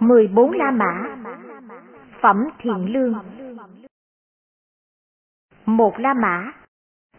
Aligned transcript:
14 0.00 0.50
La 0.50 0.70
Mã 0.70 1.16
Phẩm 2.22 2.36
Thiện 2.58 2.92
Lương 2.92 3.14
Một 5.66 5.94
La 5.98 6.14
Mã 6.14 6.52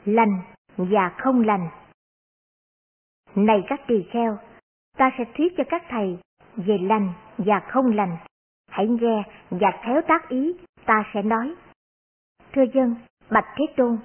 Lành 0.05 0.41
và 0.77 1.15
không 1.17 1.41
lành 1.41 1.69
Này 3.35 3.63
các 3.67 3.81
tỳ 3.87 4.05
kheo, 4.11 4.37
ta 4.97 5.11
sẽ 5.17 5.23
thuyết 5.37 5.53
cho 5.57 5.63
các 5.69 5.83
thầy 5.89 6.17
về 6.55 6.77
lành 6.77 7.13
và 7.37 7.59
không 7.67 7.95
lành. 7.95 8.17
Hãy 8.69 8.87
nghe 8.87 9.23
và 9.49 9.71
khéo 9.85 10.01
tác 10.07 10.29
ý, 10.29 10.53
ta 10.85 11.03
sẽ 11.13 11.21
nói. 11.21 11.55
Thưa 12.53 12.63
dân, 12.73 12.95
bạch 13.29 13.45
Thế 13.55 13.65
Tôn. 13.77 13.97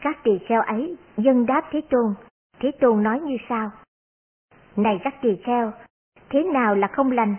Các 0.00 0.18
tỳ 0.24 0.32
kheo 0.48 0.62
ấy 0.62 0.96
dân 1.16 1.46
đáp 1.46 1.68
Thế 1.70 1.80
Tôn, 1.90 2.14
Thế 2.58 2.70
Tôn 2.80 3.02
nói 3.02 3.20
như 3.20 3.36
sau. 3.48 3.70
Này 4.76 5.00
các 5.04 5.14
tỳ 5.22 5.28
kheo, 5.44 5.72
thế 6.30 6.42
nào 6.42 6.74
là 6.74 6.88
không 6.92 7.12
lành? 7.12 7.36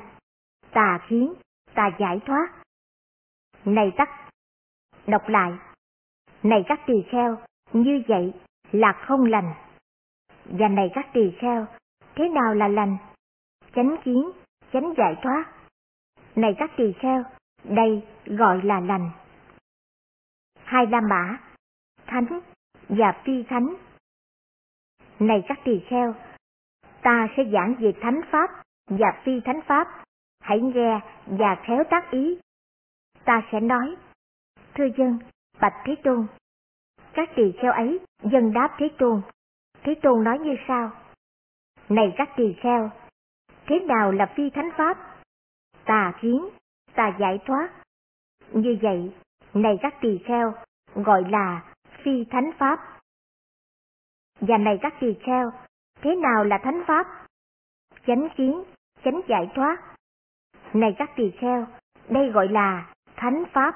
Tà 0.71 0.99
khiến, 1.07 1.34
tà 1.73 1.89
giải 1.99 2.20
thoát. 2.25 2.47
Này 3.66 3.91
tắc, 3.97 4.09
đọc 5.07 5.27
lại. 5.27 5.52
Này 6.43 6.63
các 6.67 6.79
tỳ 6.88 6.93
kheo, 7.11 7.38
như 7.73 8.03
vậy 8.07 8.33
là 8.71 8.93
không 9.07 9.25
lành. 9.25 9.53
Và 10.45 10.67
này 10.67 10.91
các 10.93 11.07
tỳ 11.13 11.31
kheo, 11.39 11.66
thế 12.16 12.30
nào 12.30 12.53
là 12.53 12.67
lành? 12.67 12.97
Chánh 13.75 13.95
kiến, 14.03 14.31
chánh 14.73 14.94
giải 14.97 15.16
thoát. 15.23 15.45
Này 16.35 16.55
các 16.58 16.71
tỳ 16.77 16.94
kheo, 16.99 17.23
đây 17.63 18.08
gọi 18.25 18.61
là 18.63 18.80
lành. 18.80 19.11
Hai 20.63 20.88
La 20.88 21.02
Mã, 21.02 21.38
Thánh 22.05 22.39
và 22.89 23.21
Phi 23.25 23.44
Thánh. 23.44 23.75
Này 25.19 25.44
các 25.47 25.59
tỳ 25.63 25.81
kheo, 25.88 26.16
ta 27.02 27.27
sẽ 27.38 27.44
giảng 27.53 27.75
về 27.80 27.94
Thánh 28.02 28.21
Pháp 28.31 28.49
và 28.88 29.21
Phi 29.23 29.41
Thánh 29.45 29.59
Pháp. 29.67 29.88
Hãy 30.40 30.59
nghe 30.59 30.99
và 31.26 31.55
khéo 31.63 31.84
tác 31.89 32.12
ý. 32.12 32.39
Ta 33.25 33.42
sẽ 33.52 33.59
nói, 33.59 33.95
thưa 34.75 34.88
dân, 34.97 35.19
bạch 35.59 35.73
Thế 35.86 35.95
Tôn. 36.03 36.28
Các 37.14 37.30
tỳ 37.36 37.53
kheo 37.61 37.72
ấy 37.72 38.00
dân 38.23 38.53
đáp 38.53 38.75
Thế 38.78 38.89
Tôn. 38.97 39.22
Thế 39.83 39.95
Tôn 40.02 40.23
nói 40.23 40.39
như 40.39 40.55
sau. 40.67 40.92
Này 41.89 42.14
các 42.17 42.30
tỳ 42.36 42.55
kheo, 42.61 42.89
thế 43.66 43.80
nào 43.80 44.11
là 44.11 44.33
phi 44.36 44.50
thánh 44.50 44.70
pháp? 44.78 44.98
Tà 45.86 46.14
kiến, 46.22 46.50
tà 46.94 47.17
giải 47.20 47.39
thoát. 47.45 47.70
Như 48.53 48.77
vậy, 48.81 49.14
này 49.53 49.77
các 49.81 49.94
tỳ 50.02 50.20
kheo, 50.25 50.53
gọi 50.95 51.23
là 51.30 51.73
phi 52.03 52.25
thánh 52.31 52.52
pháp. 52.58 53.00
Và 54.39 54.58
này 54.58 54.80
các 54.81 54.94
tỳ 55.00 55.14
kheo, 55.25 55.52
thế 56.02 56.16
nào 56.16 56.44
là 56.44 56.59
thánh 56.64 56.83
pháp? 56.88 57.08
Chánh 58.08 58.27
kiến, 58.38 58.64
chánh 59.03 59.21
giải 59.27 59.49
thoát. 59.55 59.77
Này 60.73 60.95
các 60.97 61.09
tỳ 61.16 61.31
kheo, 61.39 61.67
đây 62.09 62.30
gọi 62.31 62.47
là 62.47 62.94
thánh 63.16 63.43
pháp. 63.53 63.75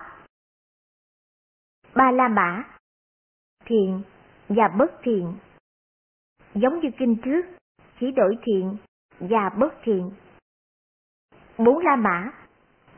Ba 1.95 2.11
La 2.11 2.27
Mã 2.27 2.63
Thiện 3.65 4.01
và 4.49 4.67
bất 4.67 4.91
thiện 5.03 5.33
Giống 6.53 6.79
như 6.79 6.89
kinh 6.97 7.15
trước, 7.23 7.45
chỉ 7.99 8.11
đổi 8.11 8.37
thiện 8.43 8.77
và 9.19 9.49
bất 9.49 9.73
thiện. 9.83 10.11
Bốn 11.57 11.77
La 11.77 11.95
Mã 11.95 12.31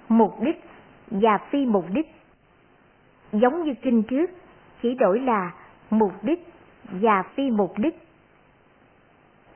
Mục 0.10 0.36
đích 0.42 0.64
và 1.08 1.38
phi 1.52 1.66
mục 1.66 1.86
đích 1.94 2.08
Giống 3.32 3.64
như 3.64 3.74
kinh 3.82 4.04
trước, 4.04 4.30
chỉ 4.82 4.94
đổi 4.94 5.20
là 5.20 5.54
mục 5.90 6.12
đích 6.24 6.40
và 6.84 7.24
phi 7.36 7.52
mục 7.52 7.74
đích. 7.78 7.96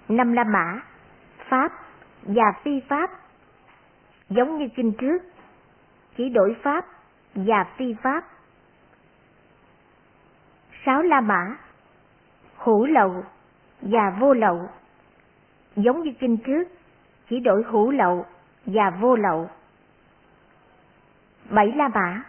Năm 0.07 0.33
La 0.33 0.43
Mã 0.43 0.81
Pháp 1.49 1.90
và 2.23 2.53
phi 2.63 2.79
pháp 2.87 3.11
Giống 4.29 4.57
như 4.57 4.67
kinh 4.75 4.93
trước, 4.93 5.23
chỉ 6.17 6.29
đổi 6.29 6.55
pháp 6.63 6.85
và 7.35 7.63
phi 7.77 7.95
pháp. 8.03 8.23
Sáu 10.85 11.01
La 11.01 11.21
Mã 11.21 11.57
Hữu 12.57 12.85
lậu 12.85 13.23
và 13.81 14.17
vô 14.19 14.33
lậu 14.33 14.69
Giống 15.75 16.03
như 16.03 16.11
kinh 16.19 16.37
trước, 16.37 16.63
chỉ 17.29 17.39
đổi 17.39 17.63
hữu 17.63 17.91
lậu 17.91 18.25
và 18.65 18.89
vô 18.89 19.15
lậu. 19.15 19.49
Bảy 21.49 21.71
La 21.75 21.87
Mã 21.87 22.23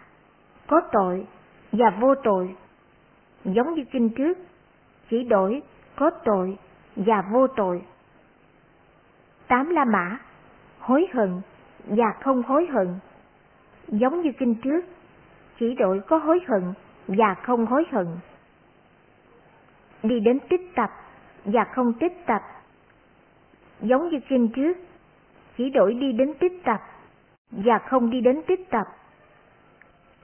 Có 0.67 0.81
tội 0.91 1.27
và 1.71 1.89
vô 1.89 2.15
tội 2.15 2.55
Giống 3.45 3.73
như 3.73 3.83
kinh 3.91 4.09
trước, 4.09 4.37
chỉ 5.09 5.23
đổi 5.23 5.61
có 5.95 6.09
tội 6.09 6.57
và 6.95 7.21
vô 7.31 7.47
tội. 7.47 7.81
Tám 9.53 9.69
La 9.69 9.85
Mã 9.85 10.17
Hối 10.79 11.07
hận 11.13 11.41
và 11.85 12.05
không 12.21 12.43
hối 12.43 12.65
hận 12.65 12.87
Giống 13.87 14.21
như 14.21 14.31
kinh 14.39 14.55
trước, 14.55 14.85
chỉ 15.59 15.73
đổi 15.73 15.99
có 16.07 16.17
hối 16.17 16.39
hận 16.47 16.73
và 17.07 17.33
không 17.33 17.65
hối 17.65 17.85
hận. 17.91 18.07
Đi 20.03 20.19
đến 20.19 20.39
tích 20.49 20.61
tập 20.75 20.89
và 21.45 21.63
không 21.63 21.93
tích 21.93 22.25
tập 22.25 22.41
Giống 23.81 24.09
như 24.09 24.19
kinh 24.29 24.47
trước, 24.55 24.77
chỉ 25.57 25.69
đổi 25.69 25.93
đi 25.93 26.11
đến 26.11 26.33
tích 26.39 26.63
tập 26.63 26.81
và 27.51 27.79
không 27.79 28.09
đi 28.09 28.21
đến 28.21 28.41
tích 28.47 28.69
tập. 28.69 28.87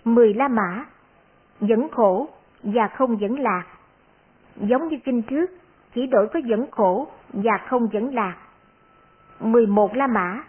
Mười 0.04 0.34
La 0.34 0.48
Mã 0.48 0.86
Dẫn 1.62 1.90
khổ 1.90 2.30
và 2.64 2.88
không 2.88 3.22
dẫn 3.22 3.40
lạc 3.40 3.66
Giống 4.56 4.88
như 4.88 4.98
kinh 5.06 5.22
trước, 5.22 5.52
chỉ 5.96 6.08
đổi 6.08 6.28
có 6.34 6.40
dẫn 6.46 6.72
khổ 6.72 7.08
và 7.34 7.58
không 7.68 7.88
dẫn 7.92 8.16
lạc. 8.16 8.38
Mười 9.40 9.68
một 9.68 9.96
La 9.96 10.08
Mã 10.08 10.44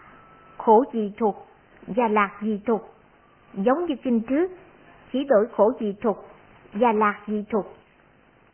Khổ 0.57 0.83
dị 0.93 1.13
thuộc 1.17 1.47
và 1.87 2.07
lạc 2.07 2.31
dị 2.41 2.59
thuộc 2.65 2.93
Giống 3.53 3.85
như 3.85 3.95
kinh 4.03 4.21
trước, 4.21 4.51
chỉ 5.13 5.23
đổi 5.23 5.47
khổ 5.55 5.71
dị 5.79 5.95
thuộc 6.01 6.27
và 6.73 6.91
lạc 6.91 7.19
dị 7.27 7.45
thuộc. 7.49 7.65